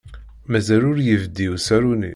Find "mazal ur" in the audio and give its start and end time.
0.51-0.97